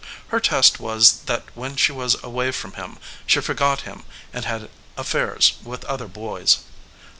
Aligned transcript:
Her 0.29 0.39
test 0.39 0.79
was 0.79 1.19
that 1.27 1.43
when 1.53 1.75
she 1.75 1.91
was 1.91 2.15
away 2.23 2.49
from 2.53 2.73
him 2.73 2.97
she 3.27 3.39
forgot 3.39 3.81
him 3.81 4.03
and 4.33 4.45
had 4.45 4.71
affairs 4.97 5.57
with 5.63 5.85
other 5.85 6.07
boys. 6.07 6.57